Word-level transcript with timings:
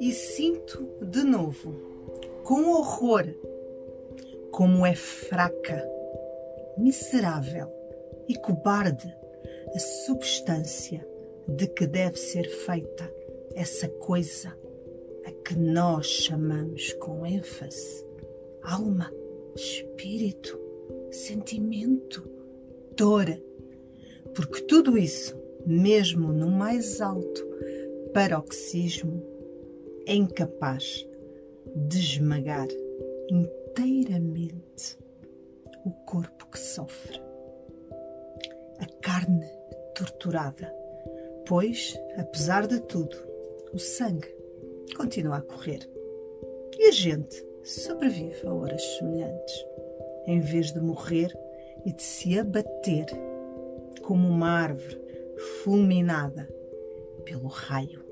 E 0.00 0.12
sinto 0.12 0.88
de 1.00 1.22
novo, 1.22 1.74
com 2.42 2.70
horror, 2.70 3.24
como 4.50 4.84
é 4.84 4.94
fraca, 4.94 5.88
miserável 6.76 7.68
e 8.28 8.34
cobarde 8.36 9.14
a 9.74 9.78
substância 9.78 11.06
de 11.48 11.66
que 11.66 11.86
deve 11.86 12.16
ser 12.16 12.48
feita 12.48 13.12
essa 13.54 13.88
coisa 13.88 14.56
a 15.24 15.30
que 15.30 15.58
nós 15.58 16.06
chamamos 16.06 16.92
com 16.94 17.26
ênfase 17.26 18.04
alma, 18.64 19.12
espírito, 19.54 20.58
sentimento, 21.10 22.28
dor. 22.96 23.26
Porque 24.34 24.62
tudo 24.62 24.98
isso, 24.98 25.40
mesmo 25.64 26.32
no 26.32 26.50
mais 26.50 27.00
alto 27.00 27.46
paroxismo, 28.12 29.22
é 30.06 30.14
incapaz 30.14 31.06
de 31.74 31.98
esmagar 31.98 32.68
inteiramente 33.30 34.98
o 35.84 35.90
corpo 36.06 36.46
que 36.50 36.58
sofre. 36.58 37.22
A 38.80 38.86
carne 39.00 39.46
torturada, 39.94 40.74
pois, 41.46 41.94
apesar 42.16 42.66
de 42.66 42.80
tudo, 42.80 43.16
o 43.72 43.78
sangue 43.78 44.28
continua 44.96 45.36
a 45.36 45.42
correr. 45.42 45.88
E 46.78 46.88
a 46.88 46.92
gente 46.92 47.44
sobrevive 47.62 48.46
a 48.46 48.52
horas 48.52 48.82
semelhantes, 48.98 49.64
em 50.26 50.40
vez 50.40 50.72
de 50.72 50.80
morrer 50.80 51.32
e 51.84 51.92
de 51.92 52.02
se 52.02 52.38
abater 52.38 53.06
como 54.04 54.28
uma 54.28 54.50
árvore 54.50 55.00
fulminada 55.62 56.48
pelo 57.24 57.48
raio. 57.48 58.04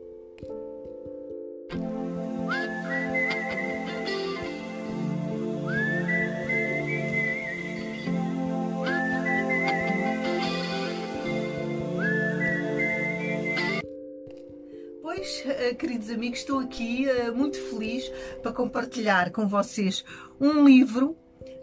Pois, 15.02 15.44
eh, 15.46 15.74
queridos 15.74 16.08
amigos, 16.10 16.38
estou 16.38 16.58
aqui 16.58 17.06
uh, 17.06 17.36
muito 17.36 17.58
feliz 17.68 18.10
para 18.42 18.52
compartilhar 18.52 19.30
com 19.30 19.46
vocês 19.46 20.04
um 20.40 20.64
livro 20.64 21.16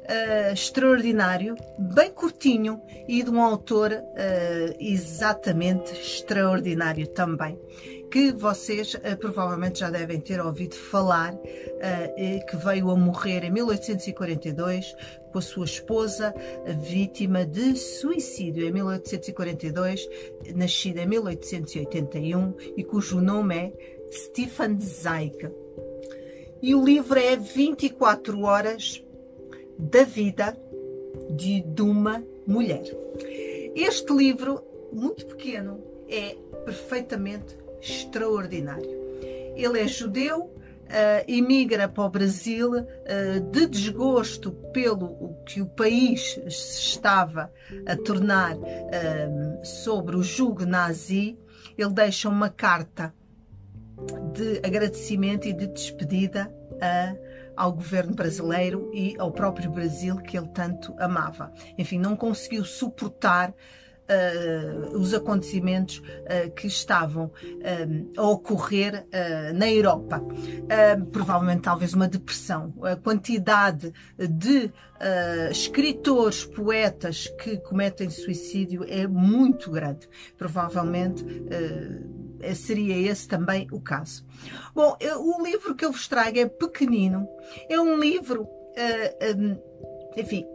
uh, 0.10 0.54
extraordinário, 0.54 1.56
bem 1.78 2.12
curtinho 2.12 2.82
e 3.08 3.22
de 3.22 3.30
um 3.30 3.42
autor 3.42 3.92
uh, 3.92 4.76
exatamente 4.80 5.94
extraordinário 5.94 7.08
também, 7.08 7.60
que 8.12 8.32
vocês 8.32 8.96
uh, 8.96 9.18
provavelmente 9.20 9.80
já 9.80 9.90
devem 9.90 10.20
ter 10.20 10.42
ouvido 10.42 10.76
falar, 10.76 11.34
que 12.50 12.58
veio 12.58 12.90
a 12.90 12.96
morrer 12.98 13.46
em 13.46 13.52
1842 13.52 14.94
com 15.32 15.38
a 15.38 15.42
sua 15.42 15.64
esposa, 15.64 16.34
vítima 16.82 17.46
de 17.46 17.78
suicídio 17.78 18.68
em 18.68 18.72
1842, 18.72 20.10
nascida 20.56 21.02
em 21.02 21.08
1881 21.08 22.54
e 22.76 22.84
cujo 22.84 23.22
nome 23.22 23.56
é 23.56 23.74
Stefan 24.12 24.78
Zweig. 24.80 25.50
E 26.62 26.76
o 26.76 26.84
livro 26.84 27.18
é 27.18 27.38
24 27.38 28.42
horas 28.42 29.02
da 29.80 30.04
vida 30.04 30.58
de, 31.32 31.62
de 31.62 31.82
uma 31.82 32.22
mulher. 32.46 32.84
Este 33.74 34.14
livro, 34.14 34.62
muito 34.92 35.26
pequeno, 35.26 35.82
é 36.10 36.36
perfeitamente 36.66 37.58
extraordinário. 37.82 39.00
Ele 39.56 39.80
é 39.80 39.88
judeu, 39.88 40.44
uh, 40.44 40.54
emigra 41.28 41.88
para 41.88 42.04
o 42.04 42.10
Brasil 42.10 42.72
uh, 42.74 43.40
de 43.52 43.68
desgosto 43.68 44.52
pelo 44.74 45.36
que 45.46 45.62
o 45.62 45.66
país 45.66 46.38
estava 46.46 47.52
a 47.86 47.96
tornar 47.96 48.58
uh, 48.58 49.66
sobre 49.66 50.18
o 50.18 50.24
jugo 50.24 50.66
nazi. 50.66 51.38
Ele 51.78 51.94
deixa 51.94 52.28
uma 52.28 52.50
carta 52.50 53.14
de 54.34 54.60
agradecimento 54.66 55.48
e 55.48 55.54
de 55.54 55.68
despedida 55.68 56.54
a 56.82 57.16
ao 57.60 57.74
governo 57.74 58.16
brasileiro 58.16 58.90
e 58.94 59.16
ao 59.20 59.32
próprio 59.32 59.70
Brasil 59.70 60.16
que 60.16 60.38
ele 60.38 60.48
tanto 60.48 60.96
amava. 60.98 61.52
Enfim, 61.78 62.00
não 62.00 62.16
conseguiu 62.16 62.64
suportar 62.64 63.54
Uh, 64.12 64.98
os 64.98 65.14
acontecimentos 65.14 66.00
uh, 66.00 66.50
que 66.56 66.66
estavam 66.66 67.26
uh, 67.26 68.12
a 68.18 68.24
ocorrer 68.24 69.06
na 69.54 69.70
Europa. 69.70 70.20
provavelmente, 71.12 71.62
talvez, 71.62 71.94
uma 71.94 72.08
depressão. 72.08 72.74
A 72.82 72.96
quantidade 72.96 73.94
de 74.18 74.72
escritores, 75.52 76.44
poetas 76.44 77.28
que 77.40 77.58
cometem 77.58 78.10
suicídio 78.10 78.84
é 78.88 79.06
muito 79.06 79.70
grande. 79.70 80.10
Provavelmente 80.36 81.24
seria 82.56 83.12
esse 83.12 83.28
também 83.28 83.68
o 83.72 83.82
caso. 83.82 84.26
Bom, 84.74 84.98
o 85.20 85.44
livro 85.44 85.76
que 85.76 85.86
eu 85.86 85.92
vos 85.92 86.08
trago 86.08 86.40
é 86.40 86.46
pequenino, 86.48 87.28
é 87.70 87.80
um 87.80 87.98
livro, 88.00 88.48
enfim, 90.16 90.46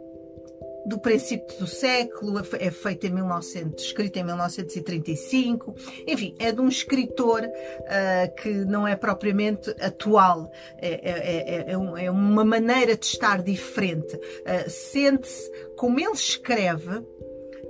do 0.85 0.99
princípio 0.99 1.57
do 1.57 1.65
século, 1.65 2.39
é 2.59 2.69
feito 2.69 3.07
em 3.07 3.09
1900, 3.09 3.83
escrito 3.83 4.17
em 4.17 4.23
1935, 4.23 5.73
enfim, 6.07 6.35
é 6.39 6.51
de 6.51 6.61
um 6.61 6.67
escritor 6.67 7.41
uh, 7.41 8.35
que 8.35 8.49
não 8.49 8.87
é 8.87 8.95
propriamente 8.95 9.71
atual, 9.81 10.51
é, 10.77 10.89
é, 10.89 11.65
é, 11.69 11.71
é, 11.71 11.77
um, 11.77 11.97
é 11.97 12.11
uma 12.11 12.45
maneira 12.45 12.95
de 12.95 13.05
estar 13.05 13.41
diferente. 13.41 14.15
Uh, 14.15 14.69
Sente-se 14.69 15.51
como 15.75 15.99
ele 15.99 16.11
escreve, 16.11 17.03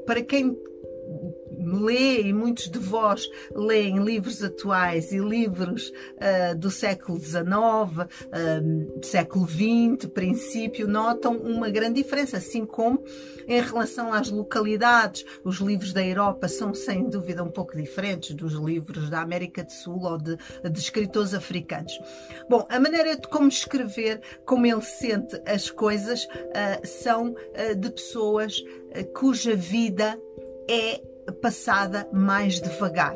para 0.05 0.21
quem 0.21 0.55
lê 1.65 2.21
e 2.21 2.33
muitos 2.33 2.69
de 2.69 2.79
vós 2.79 3.29
leem 3.53 4.03
livros 4.03 4.43
atuais 4.43 5.11
e 5.11 5.19
livros 5.19 5.89
uh, 5.89 6.55
do 6.57 6.69
século 6.69 7.19
XIX, 7.19 7.41
uh, 7.41 9.05
século 9.05 9.47
XX, 9.47 10.09
princípio, 10.13 10.87
notam 10.87 11.37
uma 11.37 11.69
grande 11.69 12.01
diferença, 12.01 12.37
assim 12.37 12.65
como 12.65 13.03
em 13.47 13.61
relação 13.61 14.11
às 14.11 14.29
localidades, 14.29 15.23
os 15.43 15.57
livros 15.57 15.93
da 15.93 16.05
Europa 16.05 16.47
são 16.47 16.73
sem 16.73 17.09
dúvida 17.09 17.43
um 17.43 17.51
pouco 17.51 17.77
diferentes 17.77 18.33
dos 18.35 18.53
livros 18.53 19.09
da 19.09 19.21
América 19.21 19.63
do 19.63 19.71
Sul 19.71 20.01
ou 20.03 20.17
de, 20.17 20.37
de 20.69 20.79
escritores 20.79 21.33
africanos. 21.33 21.93
Bom, 22.49 22.65
a 22.69 22.79
maneira 22.79 23.15
de 23.15 23.27
como 23.27 23.47
escrever, 23.47 24.19
como 24.45 24.65
ele 24.65 24.81
sente 24.81 25.39
as 25.45 25.69
coisas, 25.69 26.25
uh, 26.25 26.85
são 26.85 27.35
de 27.77 27.89
pessoas 27.89 28.63
cuja 29.13 29.55
vida 29.55 30.19
é 30.67 31.01
passada 31.33 32.07
mais 32.11 32.61
devagar. 32.61 33.15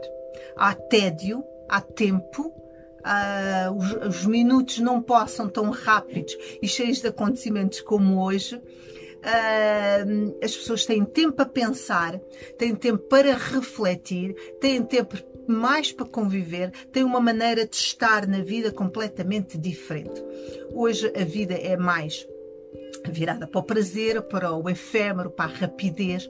Há 0.56 0.74
tédio, 0.74 1.44
há 1.68 1.82
tempo, 1.82 2.54
uh, 3.00 3.74
os, 3.76 4.18
os, 4.18 4.26
minutos 4.26 4.80
não 4.80 5.02
passam 5.02 5.48
tão 5.48 5.70
rápidos 5.70 6.36
e 6.62 6.68
cheios 6.68 7.02
de 7.02 7.08
acontecimentos 7.08 7.82
como 7.82 8.24
hoje. 8.24 8.56
Uh, 8.56 10.38
as 10.42 10.56
pessoas 10.56 10.86
têm 10.86 11.04
tempo 11.04 11.42
a 11.42 11.46
pensar, 11.46 12.18
têm 12.58 12.74
tempo 12.74 13.04
para 13.10 13.36
refletir, 13.36 14.34
têm 14.62 14.82
tempo 14.82 15.18
mais 15.48 15.92
para 15.92 16.06
conviver, 16.06 16.72
têm 16.92 17.04
uma 17.04 17.20
maneira 17.20 17.66
de 17.66 17.76
estar 17.76 18.28
na 18.28 18.42
vida 18.42 18.72
completamente 18.72 19.58
diferente. 19.58 20.24
Hoje 20.72 21.12
a 21.16 21.26
vida 21.26 21.56
é 21.56 21.76
mais 21.76 22.26
virada 23.08 23.48
para 23.48 23.60
o 23.60 23.64
prazer, 23.64 24.22
para 24.24 24.54
o 24.54 24.70
efêmero, 24.70 25.30
para 25.30 25.52
a 25.52 25.54
rapidez, 25.54 26.30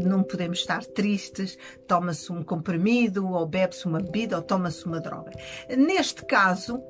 não 0.00 0.22
podemos 0.22 0.58
estar 0.58 0.84
tristes, 0.84 1.56
toma-se 1.86 2.32
um 2.32 2.42
comprimido, 2.42 3.28
ou 3.28 3.46
bebe-se 3.46 3.86
uma 3.86 4.00
bebida, 4.00 4.36
ou 4.36 4.42
toma-se 4.42 4.84
uma 4.86 5.00
droga. 5.00 5.32
Neste 5.76 6.24
caso, 6.24 6.76
uh, 6.76 6.84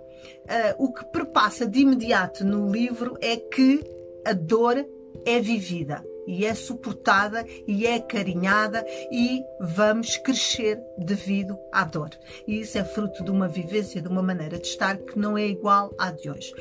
o 0.79 0.93
que 0.93 1.05
perpassa 1.07 1.67
de 1.67 1.81
imediato 1.81 2.45
no 2.45 2.71
livro 2.71 3.17
é 3.21 3.37
que 3.37 3.83
a 4.27 4.33
dor 4.33 4.85
é 5.25 5.41
vivida 5.41 6.05
e 6.27 6.45
é 6.45 6.55
suportada 6.55 7.45
e 7.67 7.87
é 7.87 7.99
carinhada 7.99 8.85
e 9.11 9.43
vamos 9.61 10.17
crescer 10.17 10.81
devido 10.99 11.59
à 11.73 11.85
dor. 11.85 12.11
E 12.47 12.61
isso 12.61 12.79
é 12.79 12.85
fruto 12.85 13.25
de 13.25 13.31
uma 13.31 13.49
vivência, 13.49 14.01
de 14.01 14.09
uma 14.09 14.23
maneira 14.23 14.59
de 14.59 14.67
estar 14.67 14.97
que 14.99 15.19
não 15.19 15.37
é 15.37 15.47
igual 15.47 15.95
à 15.99 16.11
de 16.11 16.31
hoje. 16.31 16.53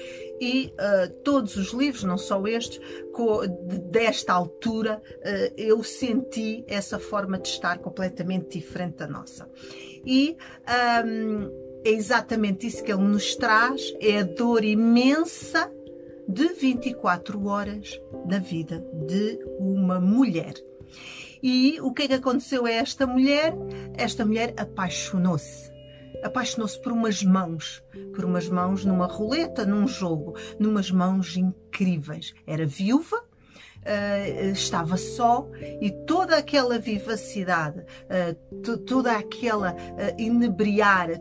E 0.41 0.73
uh, 0.73 1.09
todos 1.23 1.55
os 1.57 1.73
livros, 1.73 2.03
não 2.03 2.17
só 2.17 2.45
estes, 2.47 2.79
desta 3.91 4.33
altura, 4.33 5.01
uh, 5.17 5.53
eu 5.57 5.83
senti 5.83 6.63
essa 6.67 6.97
forma 6.97 7.37
de 7.37 7.49
estar 7.49 7.79
completamente 7.79 8.57
diferente 8.57 8.97
da 8.97 9.07
nossa. 9.07 9.49
E 10.05 10.37
um, 11.05 11.69
é 11.83 11.91
exatamente 11.91 12.67
isso 12.67 12.83
que 12.83 12.91
ele 12.91 13.03
nos 13.03 13.35
traz, 13.35 13.93
é 14.01 14.19
a 14.19 14.23
dor 14.23 14.63
imensa 14.63 15.71
de 16.29 16.47
24 16.53 17.43
horas 17.47 17.99
na 18.27 18.37
vida 18.37 18.85
de 19.07 19.39
uma 19.57 19.99
mulher. 19.99 20.53
E 21.41 21.79
o 21.81 21.91
que 21.91 22.03
é 22.03 22.07
que 22.07 22.13
aconteceu 22.13 22.67
a 22.67 22.71
esta 22.71 23.07
mulher? 23.07 23.55
Esta 23.95 24.23
mulher 24.23 24.53
apaixonou-se. 24.55 25.71
Apaixonou-se 26.23 26.79
por 26.81 26.91
umas 26.91 27.23
mãos, 27.23 27.83
por 28.13 28.25
umas 28.25 28.47
mãos 28.47 28.85
numa 28.85 29.07
roleta, 29.07 29.65
num 29.65 29.87
jogo, 29.87 30.35
numas 30.59 30.91
mãos 30.91 31.35
incríveis. 31.35 32.35
Era 32.45 32.65
viúva, 32.65 33.23
Uh, 33.79 34.51
estava 34.51 34.97
só 34.97 35.49
e 35.81 35.89
toda 36.05 36.35
aquela 36.35 36.77
vivacidade, 36.77 37.79
uh, 37.79 38.77
toda 38.79 39.13
aquela 39.13 39.73
uh, 39.73 40.21
inebriar, 40.21 41.17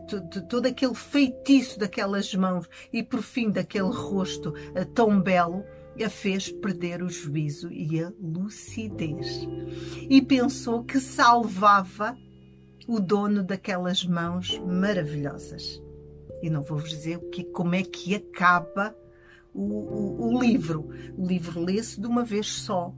todo 0.49 0.65
aquele 0.65 0.93
feitiço 0.93 1.79
daquelas 1.79 2.35
mãos 2.35 2.69
e 2.91 3.01
por 3.01 3.21
fim 3.21 3.49
daquele 3.49 3.89
rosto 3.89 4.53
tão 4.93 5.21
belo, 5.21 5.63
a 6.03 6.09
fez 6.09 6.51
perder 6.51 7.01
o 7.01 7.09
juízo 7.09 7.71
e 7.71 8.01
a 8.01 8.11
lucidez. 8.21 9.47
E 10.09 10.21
pensou 10.21 10.83
que 10.83 10.99
salvava 10.99 12.15
o 12.87 12.99
dono 12.99 13.43
daquelas 13.43 14.03
mãos 14.05 14.59
maravilhosas. 14.59 15.81
E 16.41 16.49
não 16.49 16.61
vou 16.61 16.77
vos 16.77 16.89
dizer 16.89 17.17
o 17.17 17.29
que, 17.29 17.43
como 17.43 17.75
é 17.75 17.83
que 17.83 18.15
acaba 18.15 18.95
o, 19.53 19.63
o, 19.63 20.27
o 20.27 20.39
livro. 20.41 20.89
O 21.17 21.25
livro 21.25 21.63
lê-se 21.63 21.99
de 21.99 22.07
uma 22.07 22.23
vez 22.23 22.47
só 22.47 22.93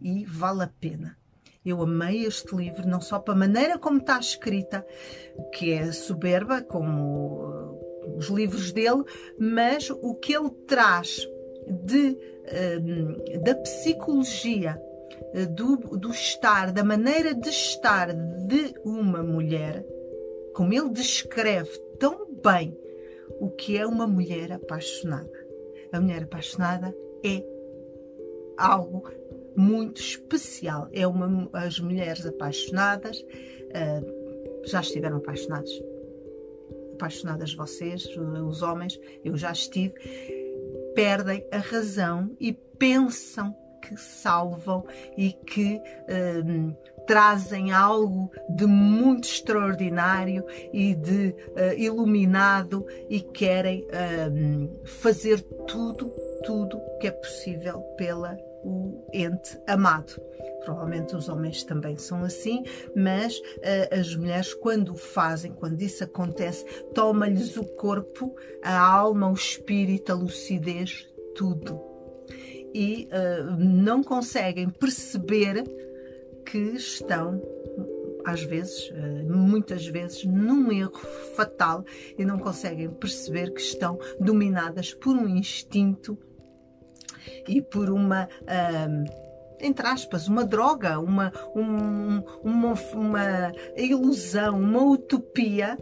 e 0.00 0.24
vale 0.24 0.62
a 0.62 0.66
pena. 0.66 1.16
Eu 1.64 1.82
amei 1.82 2.24
este 2.24 2.56
livro, 2.56 2.88
não 2.88 3.00
só 3.00 3.18
pela 3.18 3.36
maneira 3.36 3.78
como 3.78 3.98
está 3.98 4.18
escrita, 4.18 4.86
que 5.54 5.72
é 5.72 5.92
soberba, 5.92 6.62
como 6.62 7.76
os 8.16 8.28
livros 8.28 8.72
dele, 8.72 9.04
mas 9.38 9.90
o 9.90 10.14
que 10.14 10.34
ele 10.34 10.50
traz 10.66 11.20
de, 11.84 12.16
um, 12.82 13.42
da 13.42 13.54
psicologia, 13.56 14.80
eh, 15.34 15.46
do, 15.46 15.76
do 15.76 16.10
estar, 16.10 16.72
da 16.72 16.82
maneira 16.82 17.34
de 17.34 17.50
estar 17.50 18.12
de 18.12 18.74
uma 18.84 19.22
mulher, 19.22 19.84
como 20.54 20.72
ele 20.72 20.90
descreve 20.90 21.70
tão 21.98 22.34
bem 22.42 22.76
o 23.38 23.50
que 23.50 23.76
é 23.76 23.86
uma 23.86 24.06
mulher 24.06 24.52
apaixonada. 24.52 25.39
A 25.92 26.00
mulher 26.00 26.24
apaixonada 26.24 26.94
é 27.24 27.44
algo 28.56 29.10
muito 29.56 30.00
especial. 30.00 30.88
É 30.92 31.06
uma 31.06 31.48
as 31.52 31.80
mulheres 31.80 32.24
apaixonadas 32.26 33.18
uh, 33.20 34.66
já 34.66 34.80
estiveram 34.80 35.16
apaixonados, 35.16 35.72
apaixonadas 36.94 37.54
vocês, 37.54 38.06
os 38.16 38.62
homens. 38.62 38.98
Eu 39.24 39.36
já 39.36 39.52
estive 39.52 39.94
perdem 40.94 41.46
a 41.52 41.58
razão 41.58 42.36
e 42.40 42.52
pensam 42.78 43.54
que 43.82 43.96
salvam 43.96 44.84
e 45.16 45.32
que 45.32 45.80
um, 46.44 46.74
trazem 47.10 47.72
algo 47.72 48.30
de 48.48 48.66
muito 48.66 49.26
extraordinário 49.26 50.46
e 50.72 50.94
de 50.94 51.34
uh, 51.56 51.76
iluminado 51.76 52.86
e 53.08 53.20
querem 53.20 53.84
um, 54.32 54.78
fazer 54.84 55.40
tudo, 55.66 56.08
tudo 56.44 56.80
que 57.00 57.08
é 57.08 57.10
possível 57.10 57.80
pela 57.96 58.38
o 58.62 59.04
ente 59.12 59.58
amado. 59.66 60.22
Provavelmente 60.64 61.16
os 61.16 61.28
homens 61.28 61.64
também 61.64 61.96
são 61.96 62.22
assim, 62.22 62.62
mas 62.94 63.36
uh, 63.38 63.98
as 63.98 64.14
mulheres, 64.14 64.54
quando 64.54 64.94
fazem, 64.94 65.50
quando 65.50 65.82
isso 65.82 66.04
acontece, 66.04 66.64
toma-lhes 66.94 67.56
o 67.56 67.64
corpo, 67.64 68.32
a 68.62 68.78
alma, 68.78 69.28
o 69.28 69.34
espírito, 69.34 70.12
a 70.12 70.14
lucidez, 70.14 71.08
tudo. 71.34 71.80
E 72.72 73.08
uh, 73.10 73.50
não 73.58 74.00
conseguem 74.00 74.70
perceber 74.70 75.64
que 76.50 76.58
estão 76.58 77.40
às 78.24 78.42
vezes, 78.42 78.92
muitas 79.28 79.86
vezes, 79.86 80.24
num 80.24 80.70
erro 80.70 80.92
fatal 81.36 81.84
e 82.18 82.24
não 82.24 82.38
conseguem 82.38 82.90
perceber 82.90 83.50
que 83.52 83.60
estão 83.60 83.98
dominadas 84.20 84.92
por 84.92 85.16
um 85.16 85.28
instinto 85.28 86.18
e 87.48 87.62
por 87.62 87.90
uma. 87.90 88.28
Um, 88.88 89.30
entre 89.62 89.86
aspas, 89.86 90.26
uma 90.26 90.44
droga, 90.44 90.98
uma, 90.98 91.30
um, 91.54 92.22
uma, 92.42 92.74
uma 92.94 93.52
ilusão, 93.76 94.58
uma 94.58 94.82
utopia 94.82 95.76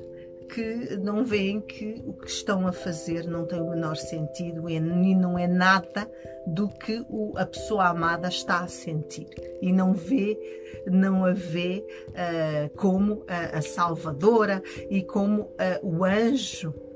que 0.48 0.96
não 0.96 1.24
veem 1.24 1.60
que 1.60 2.02
o 2.06 2.14
que 2.14 2.28
estão 2.28 2.66
a 2.66 2.72
fazer 2.72 3.26
não 3.26 3.44
tem 3.44 3.60
o 3.60 3.70
menor 3.70 3.96
sentido 3.96 4.68
e 4.68 4.80
não 4.80 5.38
é 5.38 5.46
nada 5.46 6.10
do 6.46 6.68
que 6.68 7.04
a 7.36 7.46
pessoa 7.46 7.88
amada 7.88 8.28
está 8.28 8.60
a 8.60 8.68
sentir. 8.68 9.28
E 9.60 9.72
não 9.72 9.92
vê, 9.92 10.38
não 10.86 11.24
a 11.24 11.32
vê 11.32 11.84
uh, 12.08 12.76
como 12.76 13.24
a, 13.28 13.58
a, 13.58 13.62
salvadora 13.62 14.62
e 14.88 15.02
como 15.02 15.42
uh, 15.42 15.50
o 15.82 16.04
anjo 16.04 16.88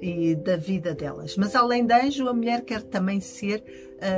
e 0.00 0.34
da 0.34 0.56
vida 0.56 0.94
delas. 0.94 1.36
Mas 1.36 1.54
além 1.54 1.86
de 1.86 1.94
anjo, 1.94 2.28
a 2.28 2.34
mulher 2.34 2.62
quer 2.62 2.82
também 2.82 3.20
ser 3.20 3.62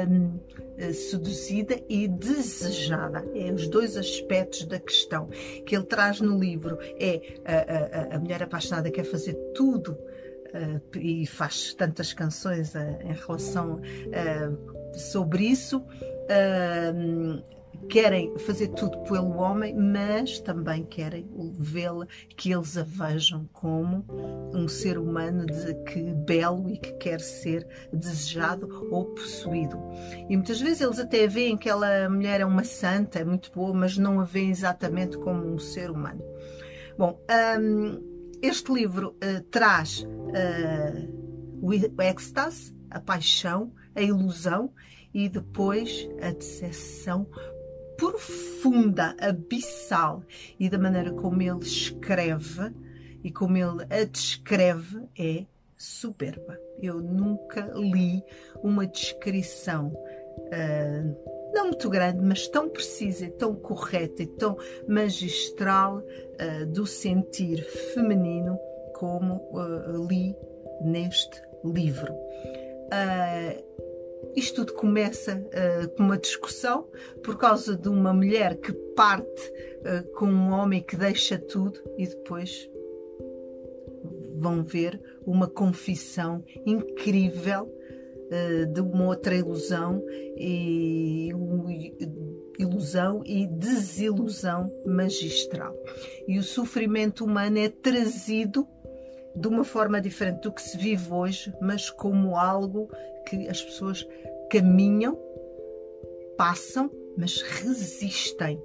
um, 0.09 0.39
eh, 0.79 0.93
seduzida 0.93 1.81
e 1.89 2.09
desejada. 2.09 3.25
É 3.35 3.53
os 3.53 3.69
dois 3.69 3.97
aspectos 3.97 4.65
da 4.65 4.79
questão 4.79 5.29
que 5.67 5.75
ele 5.75 5.85
traz 5.85 6.21
no 6.21 6.39
livro. 6.39 6.79
É 6.99 7.21
a, 7.45 8.15
a, 8.15 8.17
a 8.17 8.19
mulher 8.19 8.43
apaixonada 8.43 8.91
quer 8.91 9.05
fazer 9.05 9.35
tudo 9.55 9.93
uh, 9.93 10.99
e 10.99 11.27
faz 11.27 11.75
tantas 11.75 12.13
canções 12.13 12.75
uh, 12.75 12.79
em 13.05 13.13
relação 13.13 13.81
uh, 13.81 14.99
sobre 14.99 15.45
isso 15.45 15.85
querem 17.89 18.37
fazer 18.39 18.69
tudo 18.69 18.99
pelo 19.03 19.37
homem, 19.37 19.75
mas 19.75 20.39
também 20.41 20.85
querem 20.85 21.29
vê-la, 21.59 22.07
que 22.37 22.53
eles 22.53 22.77
a 22.79 22.85
vejam 22.85 23.49
como 23.53 24.05
um 24.55 24.69
ser 24.69 24.99
humano 24.99 25.47
de 25.47 25.75
que 25.85 26.01
belo 26.01 26.71
e 26.71 26.79
que 26.79 26.93
quer 26.93 27.21
ser 27.21 27.67
desejado 27.93 28.89
ou 28.91 29.07
possuído. 29.07 29.79
E 30.29 30.37
muitas 30.37 30.61
vezes 30.61 30.81
eles 30.81 30.99
até 30.99 31.27
veem 31.27 31.57
que 31.57 31.69
aquela 31.73 32.09
mulher 32.09 32.41
é 32.41 32.45
uma 32.45 32.65
santa, 32.65 33.21
é 33.21 33.25
muito 33.25 33.51
boa, 33.53 33.73
mas 33.73 33.97
não 33.97 34.21
a 34.21 34.25
veem 34.25 34.51
exatamente 34.51 35.17
como 35.19 35.47
um 35.47 35.59
ser 35.59 35.91
humano. 35.91 36.23
Bom, 36.99 37.19
um, 37.59 38.37
este 38.43 38.73
livro 38.73 39.17
uh, 39.17 39.43
traz 39.51 40.03
uh, 40.03 41.59
o 41.63 41.73
êxtase, 42.03 42.75
a 42.91 43.01
paixão, 43.01 43.73
a 43.95 44.03
ilusão 44.03 44.73
e 45.15 45.29
depois 45.29 46.09
a 46.21 46.33
decepção 46.33 47.27
profunda, 48.03 49.15
abissal 49.21 50.25
e 50.59 50.69
da 50.69 50.77
maneira 50.77 51.13
como 51.13 51.41
ele 51.41 51.61
escreve 51.61 52.75
e 53.23 53.31
como 53.31 53.57
ele 53.57 53.87
a 53.89 54.05
descreve 54.05 55.07
é 55.17 55.47
superba. 55.77 56.59
Eu 56.81 57.01
nunca 57.01 57.61
li 57.77 58.25
uma 58.61 58.89
descrição 58.89 59.87
uh, 59.87 61.53
não 61.55 61.67
muito 61.67 61.89
grande, 61.89 62.21
mas 62.25 62.49
tão 62.49 62.69
precisa, 62.69 63.31
tão 63.31 63.55
correta 63.55 64.25
e 64.25 64.27
tão 64.27 64.57
magistral 64.89 65.99
uh, 65.99 66.67
do 66.67 66.85
sentir 66.85 67.63
feminino 67.95 68.59
como 68.95 69.37
uh, 69.53 70.07
li 70.09 70.35
neste 70.81 71.41
livro. 71.65 72.13
Uh, 72.13 73.92
isto 74.35 74.65
tudo 74.65 74.75
começa 74.75 75.37
uh, 75.37 75.89
com 75.97 76.03
uma 76.03 76.19
discussão 76.19 76.89
por 77.23 77.37
causa 77.37 77.77
de 77.77 77.89
uma 77.89 78.13
mulher 78.13 78.57
que 78.57 78.73
parte 78.73 79.53
uh, 79.81 80.13
com 80.15 80.27
um 80.27 80.51
homem 80.53 80.83
que 80.83 80.97
deixa 80.97 81.39
tudo 81.39 81.81
e 81.99 82.07
depois 82.07 82.71
vão 84.37 84.65
ver 84.65 85.01
uma 85.27 85.47
confissão 85.47 86.43
incrível 86.67 87.65
uh, 87.65 88.67
de 88.67 88.81
uma 88.81 89.07
outra 89.07 89.35
ilusão 89.35 90.03
e 90.37 91.31
ilusão 92.59 93.23
e 93.25 93.47
desilusão 93.47 94.73
magistral. 94.87 95.75
E 96.27 96.39
o 96.39 96.43
sofrimento 96.43 97.25
humano 97.25 97.59
é 97.59 97.69
trazido 97.69 98.67
de 99.35 99.49
uma 99.49 99.65
forma 99.65 100.01
diferente 100.01 100.43
do 100.43 100.53
que 100.53 100.63
se 100.63 100.77
vive 100.77 101.13
hoje, 101.13 101.53
mas 101.61 101.91
como 101.91 102.37
algo 102.37 102.89
que 103.27 103.49
as 103.49 103.63
pessoas 103.63 104.07
caminham, 104.51 105.19
passam, 106.37 106.91
mas 107.17 107.41
resistem, 107.43 108.61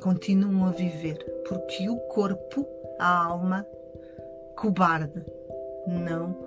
continuam 0.00 0.66
a 0.66 0.70
viver, 0.70 1.18
porque 1.48 1.88
o 1.88 1.96
corpo, 2.08 2.66
a 2.98 3.24
alma, 3.26 3.66
cobarde, 4.56 5.24
não 5.86 6.46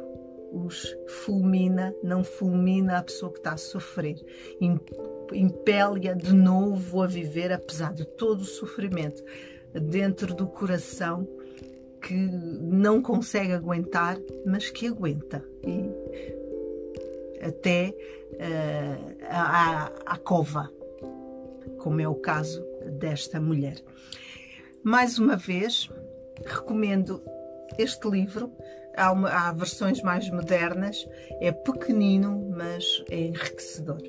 os 0.51 0.97
fulmina, 1.07 1.93
não 2.03 2.23
fulmina 2.23 2.97
a 2.97 3.03
pessoa 3.03 3.31
que 3.31 3.37
está 3.37 3.53
a 3.53 3.57
sofrer, 3.57 4.15
impele-a 5.31 6.13
de 6.13 6.33
novo 6.33 7.01
a 7.01 7.07
viver, 7.07 7.51
apesar 7.51 7.93
de 7.93 8.05
todo 8.05 8.41
o 8.41 8.45
sofrimento 8.45 9.23
dentro 9.73 10.33
do 10.33 10.47
coração 10.47 11.27
que 12.01 12.15
não 12.15 13.01
consegue 13.01 13.53
aguentar, 13.53 14.17
mas 14.45 14.69
que 14.69 14.87
aguenta. 14.87 15.43
E 15.63 15.98
até 17.41 17.93
uh, 18.33 19.17
à, 19.29 19.91
à 20.05 20.17
cova, 20.17 20.69
como 21.79 22.01
é 22.01 22.07
o 22.07 22.15
caso 22.15 22.63
desta 22.97 23.39
mulher. 23.39 23.77
Mais 24.83 25.19
uma 25.19 25.35
vez, 25.35 25.89
recomendo 26.45 27.21
este 27.77 28.09
livro. 28.09 28.51
Há, 28.95 29.11
uma, 29.11 29.29
há 29.29 29.51
versões 29.53 30.01
mais 30.01 30.29
modernas, 30.29 31.07
é 31.39 31.51
pequenino, 31.51 32.49
mas 32.49 33.03
é 33.09 33.19
enriquecedor. 33.19 34.01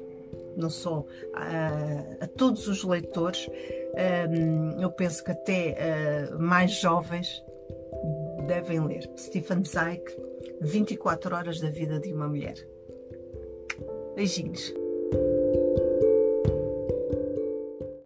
Não 0.56 0.70
só 0.70 1.04
a, 1.34 2.24
a 2.24 2.26
todos 2.26 2.66
os 2.66 2.82
leitores, 2.82 3.48
um, 4.30 4.80
eu 4.80 4.90
penso 4.90 5.22
que 5.22 5.30
até 5.30 5.76
uh, 6.32 6.42
mais 6.42 6.72
jovens 6.72 7.44
devem 8.46 8.80
ler. 8.84 9.08
Stephen 9.16 9.64
Zweig, 9.64 10.02
24 10.60 11.36
horas 11.36 11.60
da 11.60 11.70
vida 11.70 12.00
de 12.00 12.12
uma 12.12 12.28
mulher. 12.28 12.54
Beijinhos. 14.14 14.74